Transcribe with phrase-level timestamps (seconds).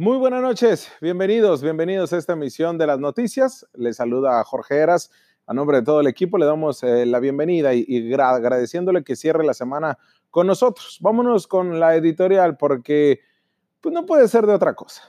[0.00, 3.66] Muy buenas noches, bienvenidos, bienvenidos a esta emisión de las noticias.
[3.74, 5.10] Les saluda Jorge Eras.
[5.44, 9.16] A nombre de todo el equipo le damos eh, la bienvenida y, y agradeciéndole que
[9.16, 9.98] cierre la semana
[10.30, 10.98] con nosotros.
[11.00, 13.22] Vámonos con la editorial porque
[13.80, 15.02] pues, no puede ser de otra cosa.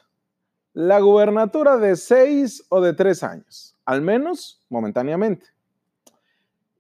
[0.74, 5.46] La gubernatura de seis o de tres años, al menos momentáneamente.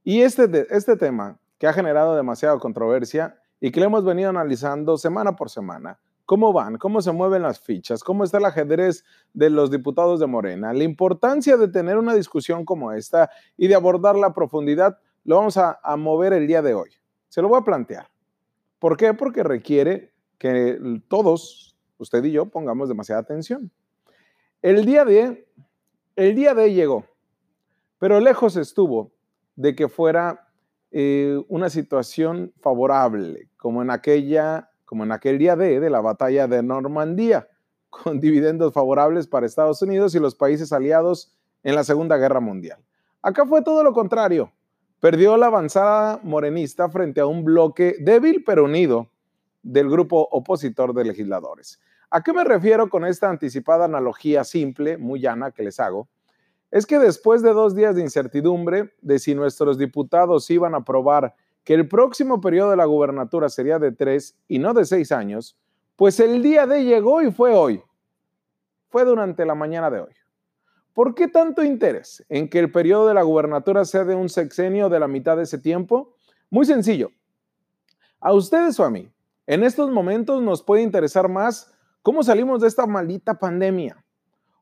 [0.03, 4.97] Y este, este tema que ha generado demasiada controversia y que le hemos venido analizando
[4.97, 5.99] semana por semana,
[6.29, 10.27] cómo van, cómo se mueven las fichas, cómo está el ajedrez de los diputados de
[10.27, 15.37] Morena, la importancia de tener una discusión como esta y de abordar la profundidad, lo
[15.37, 16.91] vamos a, mover el día de hoy.
[17.29, 18.11] Se lo voy a plantear.
[18.77, 19.15] ¿Por qué?
[19.15, 23.71] Porque requiere que todos, usted y yo, pongamos demasiada atención.
[24.61, 25.47] El día de,
[26.15, 27.05] el día de llegó,
[27.97, 29.11] pero lejos estuvo
[29.55, 30.47] de que fuera
[30.91, 36.47] eh, una situación favorable, como en aquella como en aquel día de, de la batalla
[36.47, 37.47] de Normandía,
[37.91, 42.79] con dividendos favorables para Estados Unidos y los países aliados en la Segunda Guerra Mundial.
[43.21, 44.51] Acá fue todo lo contrario.
[44.99, 49.11] Perdió la avanzada morenista frente a un bloque débil pero unido
[49.61, 51.79] del grupo opositor de legisladores.
[52.09, 56.09] ¿A qué me refiero con esta anticipada analogía simple, muy llana que les hago?
[56.71, 61.35] Es que después de dos días de incertidumbre de si nuestros diputados iban a aprobar
[61.63, 65.57] que el próximo periodo de la gubernatura sería de tres y no de seis años,
[65.95, 67.83] pues el día de llegó y fue hoy.
[68.89, 70.13] Fue durante la mañana de hoy.
[70.93, 74.89] ¿Por qué tanto interés en que el periodo de la gubernatura sea de un sexenio
[74.89, 76.15] de la mitad de ese tiempo?
[76.49, 77.11] Muy sencillo.
[78.19, 79.11] A ustedes o a mí,
[79.45, 84.03] en estos momentos nos puede interesar más cómo salimos de esta maldita pandemia.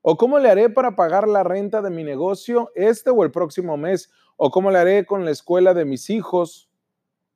[0.02, 3.76] O cómo le haré para pagar la renta de mi negocio este o el próximo
[3.78, 4.11] mes.
[4.36, 6.67] O cómo le haré con la escuela de mis hijos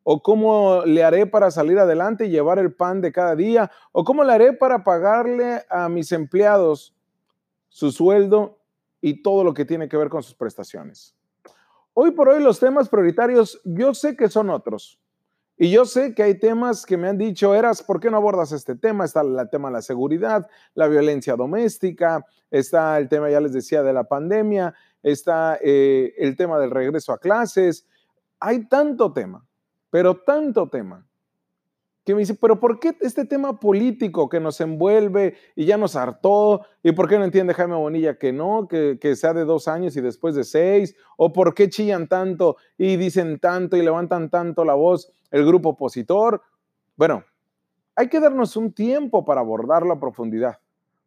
[0.03, 3.71] ¿O cómo le haré para salir adelante y llevar el pan de cada día?
[3.91, 6.95] ¿O cómo le haré para pagarle a mis empleados
[7.69, 8.57] su sueldo
[8.99, 11.15] y todo lo que tiene que ver con sus prestaciones?
[11.93, 14.99] Hoy por hoy los temas prioritarios yo sé que son otros.
[15.57, 18.51] Y yo sé que hay temas que me han dicho, Eras, ¿por qué no abordas
[18.51, 19.05] este tema?
[19.05, 23.83] Está el tema de la seguridad, la violencia doméstica, está el tema, ya les decía,
[23.83, 24.73] de la pandemia,
[25.03, 27.85] está eh, el tema del regreso a clases.
[28.39, 29.45] Hay tanto tema
[29.91, 31.05] pero tanto tema,
[32.03, 35.95] que me dice, pero ¿por qué este tema político que nos envuelve y ya nos
[35.95, 36.61] hartó?
[36.81, 39.95] ¿Y por qué no entiende Jaime Bonilla que no, que, que sea de dos años
[39.95, 40.95] y después de seis?
[41.15, 45.69] ¿O por qué chillan tanto y dicen tanto y levantan tanto la voz el grupo
[45.69, 46.41] opositor?
[46.95, 47.23] Bueno,
[47.95, 50.57] hay que darnos un tiempo para abordarlo a profundidad.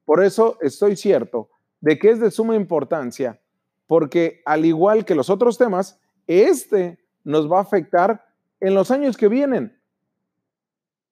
[0.05, 3.41] Por eso estoy cierto de que es de suma importancia,
[3.89, 8.25] porque al igual que los otros temas, este nos va a afectar
[8.65, 9.79] en los años que vienen.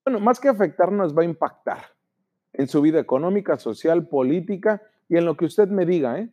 [0.03, 1.85] Bueno, más que afectarnos, va a impactar
[2.51, 6.29] en su vida económica, social, política y en lo que usted me diga, ¿eh?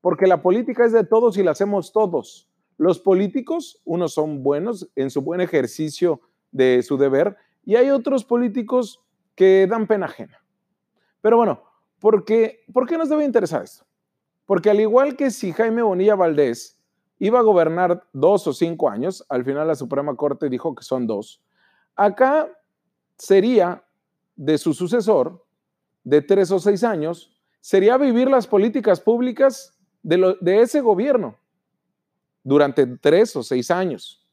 [0.00, 2.48] Porque la política es de todos y la hacemos todos.
[2.78, 6.20] Los políticos, unos son buenos en su buen ejercicio
[6.50, 9.02] de su deber y hay otros políticos
[9.34, 10.42] que dan pena ajena.
[11.20, 11.62] Pero bueno,
[12.00, 13.84] ¿por qué, ¿por qué nos debe interesar esto?
[14.46, 16.78] Porque al igual que si Jaime Bonilla Valdés
[17.18, 21.06] iba a gobernar dos o cinco años, al final la Suprema Corte dijo que son
[21.06, 21.42] dos.
[21.96, 22.48] Acá
[23.16, 23.84] sería
[24.36, 25.44] de su sucesor,
[26.02, 31.36] de tres o seis años, sería vivir las políticas públicas de, de ese gobierno
[32.42, 34.26] durante tres o seis años.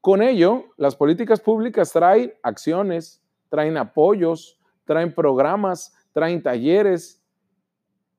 [0.00, 7.22] Con ello, las políticas públicas traen acciones, traen apoyos, traen programas, traen talleres,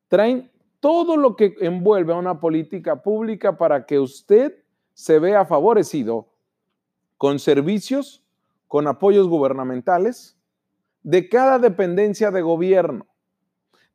[0.08, 0.52] traen
[0.85, 4.53] todo lo que envuelve a una política pública para que usted
[4.94, 6.29] se vea favorecido
[7.18, 8.23] con servicios,
[8.68, 10.38] con apoyos gubernamentales
[11.01, 13.07] de cada dependencia de gobierno.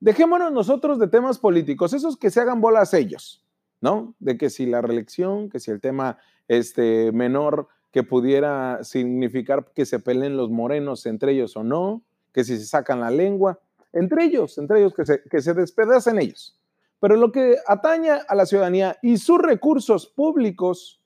[0.00, 3.46] Dejémonos nosotros de temas políticos, esos que se hagan bolas ellos,
[3.80, 4.16] ¿no?
[4.18, 6.18] De que si la reelección, que si el tema
[6.48, 12.02] este, menor que pudiera significar que se peleen los morenos entre ellos o no,
[12.32, 13.60] que si se sacan la lengua,
[13.92, 16.56] entre ellos, entre ellos, que se, que se despedacen ellos.
[17.00, 21.00] Pero lo que ataña a la ciudadanía y sus recursos públicos,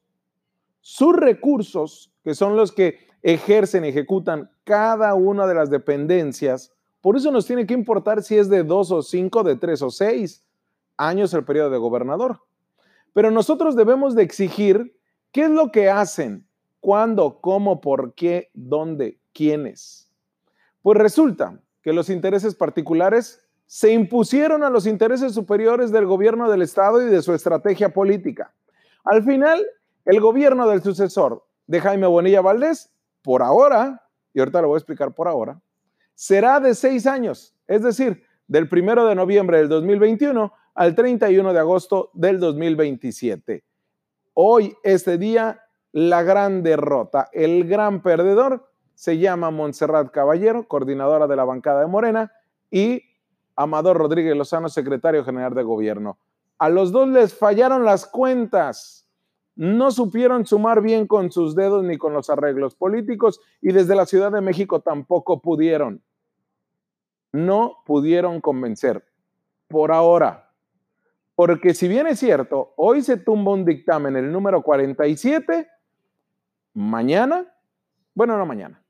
[0.81, 7.31] sus recursos, que son los que ejercen, ejecutan cada una de las dependencias, por eso
[7.31, 10.47] nos tiene que importar si es de dos o cinco, de tres o seis
[10.97, 12.41] años el periodo de gobernador.
[13.13, 14.99] Pero nosotros debemos de exigir
[15.31, 16.47] qué es lo que hacen,
[16.81, 20.11] cuándo, cómo, por qué, dónde, quiénes.
[20.83, 26.63] Pues resulta que los intereses particulares se impusieron a los intereses superiores del gobierno del
[26.63, 28.53] Estado y de su estrategia política.
[29.05, 29.65] Al final,
[30.05, 34.03] el gobierno del sucesor de Jaime Bonilla Valdés, por ahora,
[34.33, 35.61] y ahorita lo voy a explicar por ahora,
[36.15, 41.59] será de seis años, es decir, del 1 de noviembre del 2021 al 31 de
[41.59, 43.65] agosto del 2027.
[44.35, 45.63] Hoy, este día,
[45.93, 51.87] la gran derrota, el gran perdedor se llama Montserrat Caballero, coordinadora de la bancada de
[51.87, 52.33] Morena,
[52.71, 53.03] y
[53.57, 56.19] Amador Rodríguez Lozano, secretario general de gobierno.
[56.59, 59.09] A los dos les fallaron las cuentas.
[59.57, 64.07] No supieron sumar bien con sus dedos ni con los arreglos políticos y desde la
[64.07, 66.03] Ciudad de México tampoco pudieron.
[67.33, 69.05] No pudieron convencer.
[69.69, 70.53] Por ahora.
[71.35, 75.69] Porque si bien es cierto, hoy se tumba un dictamen, el número 47,
[76.75, 77.53] mañana,
[78.15, 78.85] bueno, no mañana,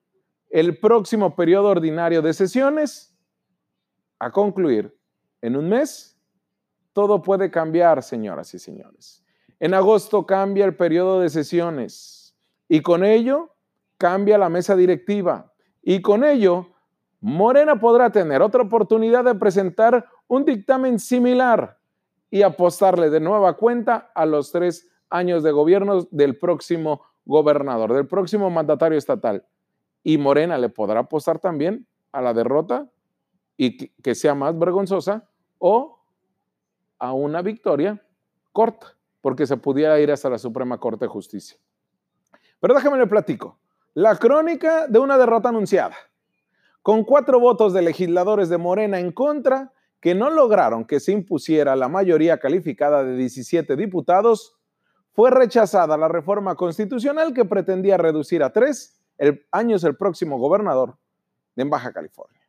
[0.50, 3.13] el próximo periodo ordinario de sesiones
[4.24, 4.96] a concluir
[5.42, 6.18] en un mes,
[6.94, 9.22] todo puede cambiar, señoras y señores.
[9.60, 12.34] En agosto cambia el periodo de sesiones
[12.66, 13.54] y con ello
[13.98, 16.68] cambia la mesa directiva y con ello
[17.20, 21.78] Morena podrá tener otra oportunidad de presentar un dictamen similar
[22.30, 28.06] y apostarle de nueva cuenta a los tres años de gobierno del próximo gobernador, del
[28.06, 29.46] próximo mandatario estatal.
[30.02, 32.90] Y Morena le podrá apostar también a la derrota
[33.56, 35.28] y que, sea más vergonzosa
[35.58, 36.00] o
[36.98, 38.02] a una victoria
[38.52, 41.58] corta, porque se pudiera ir hasta la Suprema Corte de Justicia.
[42.60, 43.58] Pero déjame le platico.
[43.94, 45.96] La crónica de una derrota anunciada,
[46.82, 51.76] con cuatro votos de legisladores de Morena en contra, que no lograron que se impusiera
[51.76, 54.54] la mayoría calificada de 17 diputados,
[55.14, 59.00] fue rechazada la reforma constitucional que pretendía reducir a tres
[59.50, 60.98] años el próximo gobernador
[61.54, 62.43] de Baja California.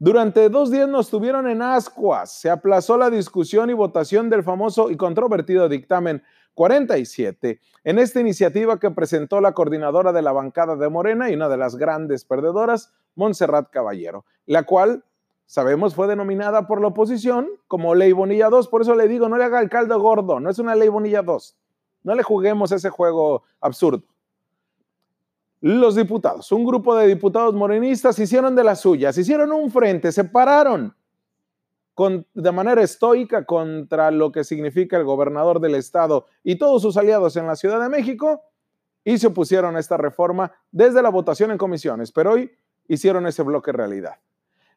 [0.00, 2.32] Durante dos días nos tuvieron en ascuas.
[2.32, 6.22] Se aplazó la discusión y votación del famoso y controvertido dictamen
[6.54, 11.48] 47 en esta iniciativa que presentó la coordinadora de la bancada de Morena y una
[11.48, 15.04] de las grandes perdedoras, Montserrat Caballero, la cual
[15.46, 18.68] sabemos fue denominada por la oposición como Ley Bonilla 2.
[18.68, 21.22] Por eso le digo, no le haga el caldo gordo, no es una Ley Bonilla
[21.22, 21.56] 2.
[22.02, 24.02] No le juguemos ese juego absurdo.
[25.66, 30.24] Los diputados, un grupo de diputados morenistas hicieron de las suyas, hicieron un frente, se
[30.24, 30.94] pararon
[32.34, 37.34] de manera estoica contra lo que significa el gobernador del estado y todos sus aliados
[37.36, 38.42] en la Ciudad de México
[39.04, 42.52] y se opusieron a esta reforma desde la votación en comisiones, pero hoy
[42.86, 44.16] hicieron ese bloque realidad.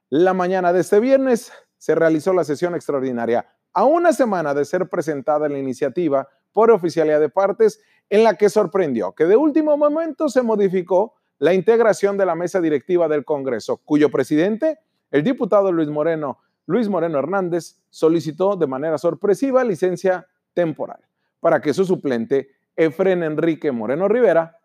[0.07, 3.45] La mañana de este viernes se realizó la sesión extraordinaria.
[3.73, 8.49] A una semana de ser presentada la iniciativa por oficialidad de partes, en la que
[8.49, 13.77] sorprendió que de último momento se modificó la integración de la mesa directiva del Congreso,
[13.85, 14.79] cuyo presidente,
[15.11, 20.25] el diputado Luis Moreno, Luis Moreno Hernández, solicitó de manera sorpresiva licencia
[20.55, 20.97] temporal
[21.41, 24.57] para que su suplente, Efren Enrique Moreno Rivera,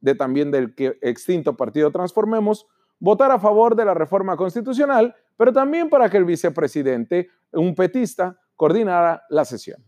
[0.00, 0.72] de también del
[1.02, 2.66] extinto partido Transformemos,
[2.98, 8.40] votara a favor de la reforma constitucional, pero también para que el vicepresidente, un petista,
[8.56, 9.84] coordinara la sesión.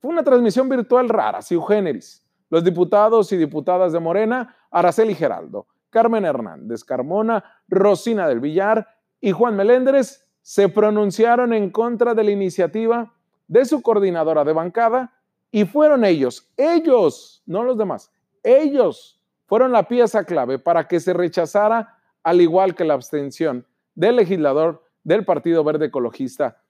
[0.00, 2.24] Fue una transmisión virtual rara, si generis.
[2.50, 8.86] Los diputados y diputadas de Morena, Araceli Geraldo, Carmen Hernández Carmona, Rosina del Villar
[9.20, 13.12] y Juan Meléndez se pronunciaron en contra de la iniciativa
[13.48, 15.12] de su coordinadora de bancada
[15.50, 18.12] y fueron ellos, ellos, no los demás,
[18.42, 24.16] ellos fueron la pieza clave para que se rechazara, al igual que la abstención del
[24.16, 26.62] legislador del Partido Verde Ecologista,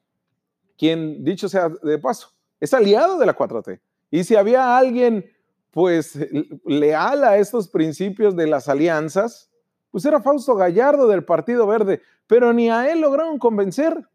[0.77, 3.81] quien, dicho sea de paso, es aliado de la 4T.
[4.11, 5.31] Y si había alguien,
[5.71, 6.19] pues,
[6.65, 9.51] leal a estos principios de las alianzas,
[9.91, 14.07] pues era Fausto Gallardo del Partido Verde, pero ni a él lograron convencer.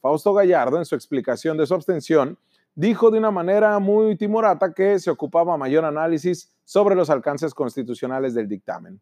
[0.00, 2.38] Fausto Gallardo, en su explicación de su abstención,
[2.74, 8.34] dijo de una manera muy timorata que se ocupaba mayor análisis sobre los alcances constitucionales
[8.34, 9.00] del dictamen.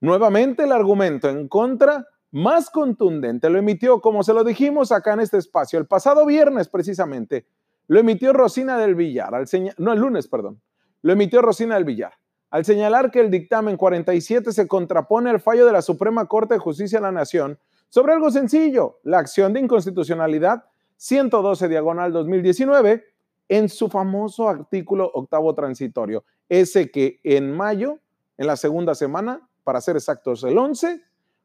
[0.00, 5.20] Nuevamente el argumento en contra más contundente lo emitió, como se lo dijimos acá en
[5.20, 7.46] este espacio, el pasado viernes precisamente,
[7.88, 9.46] lo emitió Rosina del Villar, al
[9.78, 10.60] no el lunes, perdón.
[11.02, 12.12] Lo emitió Rosina del Villar.
[12.50, 16.60] Al señalar que el dictamen 47 se contrapone al fallo de la Suprema Corte de
[16.60, 20.64] Justicia de la Nación sobre algo sencillo, la acción de inconstitucionalidad
[20.96, 23.04] 112 diagonal 2019
[23.48, 27.98] en su famoso artículo octavo transitorio, ese que en mayo,
[28.36, 31.00] en la segunda semana, para ser exactos el 11,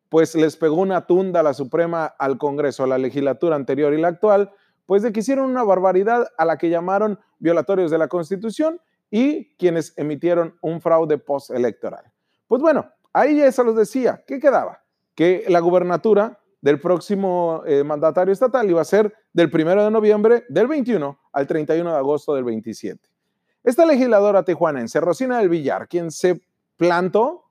[0.09, 4.01] pues les pegó una tunda a la Suprema, al Congreso, a la legislatura anterior y
[4.01, 4.51] la actual,
[4.85, 9.55] pues de que hicieron una barbaridad a la que llamaron violatorios de la Constitución y
[9.55, 12.11] quienes emitieron un fraude postelectoral.
[12.47, 14.83] Pues bueno, ahí ya se los decía, ¿qué quedaba?
[15.15, 20.45] Que la gubernatura del próximo eh, mandatario estatal iba a ser del 1 de noviembre
[20.47, 23.09] del 21 al 31 de agosto del 27.
[23.63, 26.41] Esta legisladora tijuanense, Rosina del Villar, quien se
[26.77, 27.43] plantó,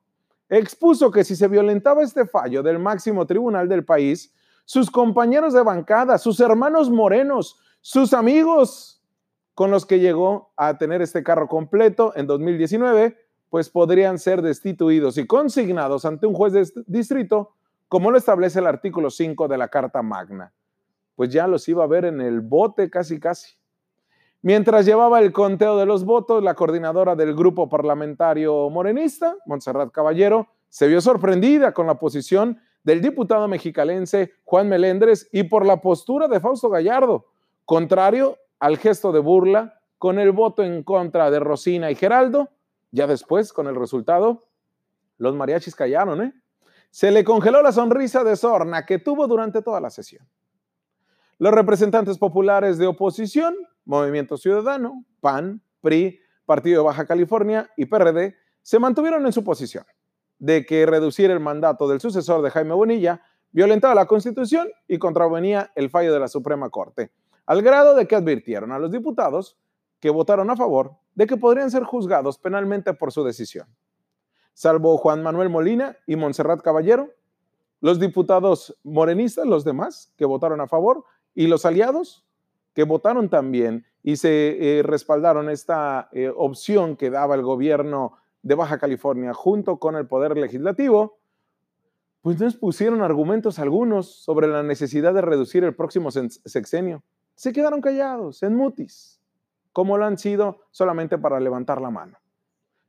[0.49, 4.33] expuso que si se violentaba este fallo del máximo tribunal del país,
[4.65, 9.03] sus compañeros de bancada, sus hermanos morenos, sus amigos
[9.55, 13.17] con los que llegó a tener este carro completo en 2019,
[13.51, 17.55] pues podrían ser destituidos y consignados ante un juez de distrito,
[17.89, 20.53] como lo establece el artículo 5 de la Carta Magna.
[21.17, 23.57] Pues ya los iba a ver en el bote casi casi.
[24.41, 30.49] Mientras llevaba el conteo de los votos, la coordinadora del grupo parlamentario morenista, Montserrat Caballero,
[30.69, 36.29] se vio sorprendida con la posición del diputado mexicalense Juan Melendres y por la postura
[36.29, 37.27] de Fausto Gallardo,
[37.65, 42.51] contrario al gesto de burla con el voto en contra de Rosina y Geraldo.
[42.91, 44.47] Ya después, con el resultado,
[45.19, 46.35] los mariachis callaron, ¿eh?
[46.91, 50.29] Se le congeló la sonrisa de sorna que tuvo durante toda la sesión.
[51.39, 58.37] Los representantes populares de oposición, Movimiento Ciudadano, PAN, PRI, Partido de Baja California y PRD,
[58.61, 59.85] se mantuvieron en su posición
[60.43, 63.23] de que reducir el mandato del sucesor de Jaime Bonilla
[63.53, 67.13] violentaba la Constitución y contravenía el fallo de la Suprema Corte,
[67.47, 69.57] al grado de que advirtieron a los diputados
[70.01, 73.69] que votaron a favor de que podrían ser juzgados penalmente por su decisión.
[74.53, 77.11] Salvo Juan Manuel Molina y Montserrat Caballero,
[77.81, 81.05] los diputados morenistas, los demás que votaron a favor,
[81.37, 82.27] y los aliados
[82.75, 88.55] que votaron también y se eh, respaldaron esta eh, opción que daba el gobierno de
[88.55, 91.19] Baja California junto con el Poder Legislativo,
[92.21, 97.03] pues no expusieron argumentos algunos sobre la necesidad de reducir el próximo sexenio.
[97.35, 99.21] Se quedaron callados, en mutis,
[99.73, 102.19] como lo han sido solamente para levantar la mano.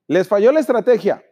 [0.08, 1.24] Les falló la estrategia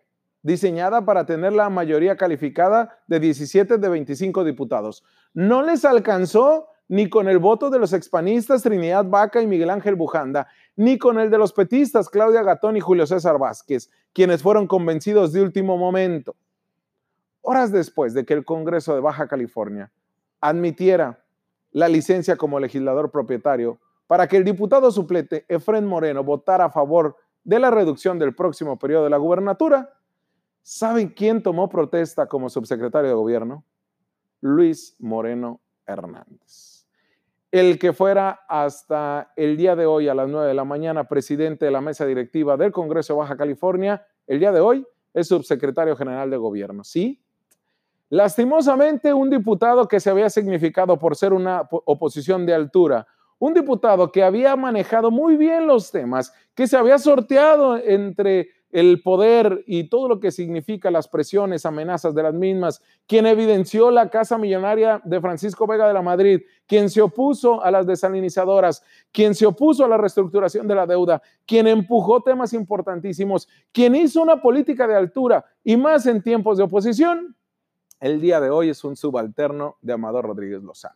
[0.42, 5.04] diseñada para tener la mayoría calificada de 17 de 25 diputados.
[5.34, 9.96] No les alcanzó ni con el voto de los expanistas Trinidad Vaca y Miguel Ángel
[9.96, 14.68] Bujanda, ni con el de los petistas Claudia Gatón y Julio César Vázquez, quienes fueron
[14.68, 16.36] convencidos de último momento.
[17.40, 19.90] Horas después de que el Congreso de Baja California
[20.42, 21.24] admitiera
[21.72, 27.16] la licencia como legislador propietario para que el diputado suplente Efren Moreno votara a favor
[27.46, 29.94] de la reducción del próximo periodo de la gubernatura,
[30.62, 33.64] ¿saben quién tomó protesta como subsecretario de gobierno?
[34.42, 36.71] Luis Moreno Hernández
[37.52, 41.66] el que fuera hasta el día de hoy a las 9 de la mañana presidente
[41.66, 45.98] de la mesa directiva del Congreso de Baja California, el día de hoy es subsecretario
[45.98, 46.86] general de gobierno.
[46.86, 47.22] Sí,
[48.10, 53.06] lastimosamente un diputado que se había significado por ser una oposición de altura,
[53.38, 59.02] un diputado que había manejado muy bien los temas, que se había sorteado entre el
[59.02, 64.10] poder y todo lo que significa las presiones, amenazas de las mismas, quien evidenció la
[64.10, 69.36] casa millonaria de Francisco Vega de la Madrid, quien se opuso a las desalinizadoras, quien
[69.36, 74.42] se opuso a la reestructuración de la deuda, quien empujó temas importantísimos, quien hizo una
[74.42, 77.36] política de altura y más en tiempos de oposición,
[78.00, 80.96] el día de hoy es un subalterno de Amador Rodríguez Lozano.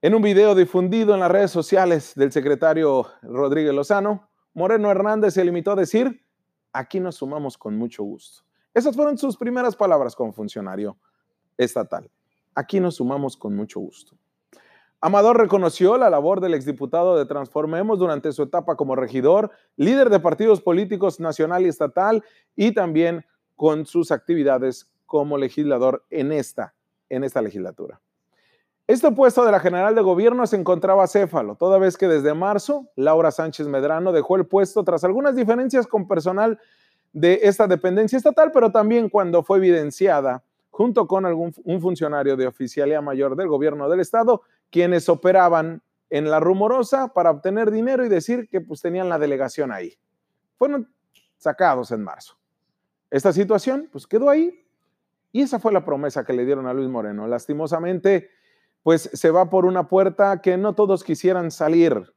[0.00, 5.44] En un video difundido en las redes sociales del secretario Rodríguez Lozano, Moreno Hernández se
[5.44, 6.24] limitó a decir,
[6.72, 8.42] aquí nos sumamos con mucho gusto.
[8.72, 10.96] Esas fueron sus primeras palabras como funcionario
[11.58, 12.10] estatal.
[12.54, 14.16] Aquí nos sumamos con mucho gusto.
[15.02, 20.20] Amador reconoció la labor del exdiputado de Transformemos durante su etapa como regidor, líder de
[20.20, 22.24] partidos políticos nacional y estatal
[22.56, 26.74] y también con sus actividades como legislador en esta,
[27.10, 28.00] en esta legislatura.
[28.86, 32.88] Este puesto de la general de gobierno se encontraba céfalo, toda vez que desde marzo
[32.94, 36.60] Laura Sánchez Medrano dejó el puesto tras algunas diferencias con personal
[37.12, 42.46] de esta dependencia estatal, pero también cuando fue evidenciada junto con algún, un funcionario de
[42.46, 48.08] oficialía mayor del gobierno del estado, quienes operaban en la rumorosa para obtener dinero y
[48.08, 49.98] decir que pues tenían la delegación ahí.
[50.58, 50.88] Fueron
[51.38, 52.36] sacados en marzo.
[53.10, 54.64] Esta situación pues quedó ahí
[55.32, 57.26] y esa fue la promesa que le dieron a Luis Moreno.
[57.26, 58.30] Lastimosamente,
[58.86, 62.14] pues se va por una puerta que no todos quisieran salir,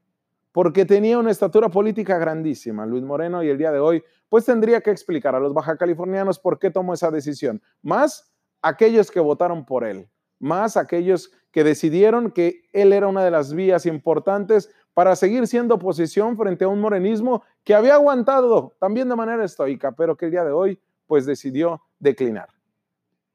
[0.52, 4.80] porque tenía una estatura política grandísima, Luis Moreno, y el día de hoy, pues tendría
[4.80, 9.66] que explicar a los baja californianos por qué tomó esa decisión, más aquellos que votaron
[9.66, 10.08] por él,
[10.38, 15.74] más aquellos que decidieron que él era una de las vías importantes para seguir siendo
[15.74, 20.32] oposición frente a un morenismo que había aguantado también de manera estoica, pero que el
[20.32, 22.50] día de hoy pues decidió declinar.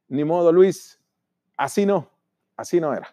[0.07, 1.01] Ni modo, Luis,
[1.57, 2.09] así no,
[2.57, 3.13] así no era.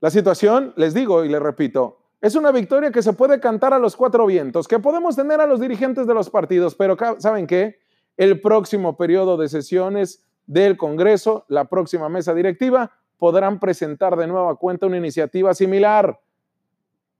[0.00, 3.78] La situación, les digo y les repito, es una victoria que se puede cantar a
[3.78, 7.78] los cuatro vientos, que podemos tener a los dirigentes de los partidos, pero ¿saben qué?
[8.16, 14.56] El próximo periodo de sesiones del Congreso, la próxima mesa directiva, podrán presentar de nueva
[14.56, 16.20] cuenta una iniciativa similar.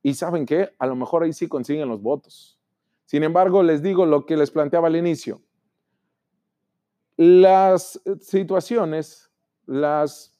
[0.02, 0.70] Y ¿saben qué?
[0.78, 2.58] A lo mejor ahí sí consiguen los votos.
[3.06, 5.40] Sin embargo, les digo lo que les planteaba al inicio.
[7.16, 9.30] Las situaciones
[9.66, 10.32] las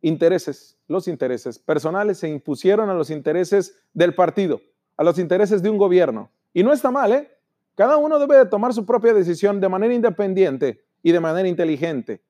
[0.00, 4.60] intereses, los intereses personales se impusieron a los intereses del partido,
[4.96, 6.30] a los intereses de un gobierno.
[6.52, 7.30] Y no está mal, ¿eh?
[7.76, 12.24] Cada uno debe de tomar su propia decisión de manera independiente y de manera inteligente.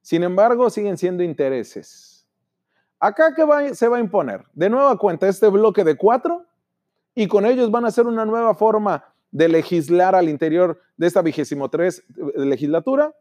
[0.00, 2.26] Sin embargo, siguen siendo intereses.
[2.98, 6.46] Acá que se va a imponer, de nueva cuenta, este bloque de cuatro
[7.14, 11.20] y con ellos van a hacer una nueva forma de legislar al interior de esta
[11.20, 12.02] vigésimo tres
[12.34, 13.14] legislatura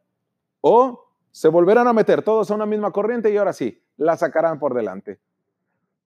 [0.62, 1.05] o
[1.36, 4.74] se volverán a meter todos a una misma corriente y ahora sí, la sacarán por
[4.74, 5.20] delante.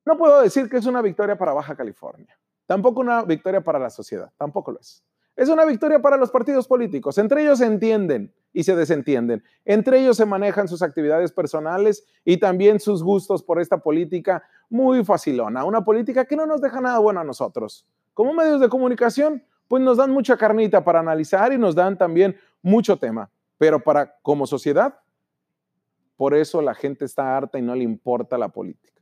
[0.04, 3.92] No puedo decir que es una victoria para Baja California, tampoco una victoria para la
[3.92, 5.04] sociedad, tampoco lo es.
[5.36, 7.20] Es una victoria para los partidos políticos.
[7.20, 9.44] Entre ellos se entienden y se desentienden.
[9.66, 15.06] Entre ellos se manejan sus actividades personales y también sus gustos por esta política muy
[15.06, 15.64] facilona.
[15.64, 17.88] Una política que no nos deja nada bueno a nosotros.
[18.16, 22.36] Como medios de comunicación, pues nos dan mucha carnita para analizar y nos dan también
[22.64, 23.30] mucho tema.
[23.60, 24.96] Pero para como sociedad,
[26.20, 29.02] por eso la gente está harta y no le importa la política,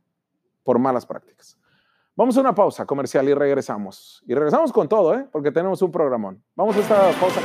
[0.62, 1.58] por malas prácticas.
[2.14, 4.22] Vamos a una pausa comercial y regresamos.
[4.24, 5.26] Y regresamos con todo, ¿eh?
[5.32, 6.40] porque tenemos un programón.
[6.54, 7.40] Vamos a esta pausa.